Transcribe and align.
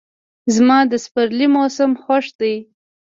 زما 0.55 0.79
د 0.91 0.93
سپرلي 1.05 1.47
موسم 1.55 1.91
خوښ 2.03 2.25
دی. 2.39 2.55